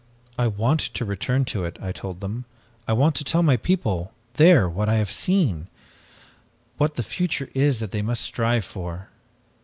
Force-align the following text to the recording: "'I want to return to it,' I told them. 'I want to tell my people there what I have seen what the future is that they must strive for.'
"'I 0.39 0.47
want 0.57 0.79
to 0.79 1.05
return 1.05 1.45
to 1.45 1.63
it,' 1.63 1.77
I 1.79 1.91
told 1.91 2.21
them. 2.21 2.45
'I 2.87 2.93
want 2.93 3.15
to 3.17 3.23
tell 3.23 3.43
my 3.43 3.55
people 3.55 4.11
there 4.33 4.67
what 4.67 4.89
I 4.89 4.95
have 4.95 5.11
seen 5.11 5.67
what 6.77 6.95
the 6.95 7.03
future 7.03 7.51
is 7.53 7.79
that 7.81 7.91
they 7.91 8.01
must 8.01 8.23
strive 8.23 8.65
for.' 8.65 9.09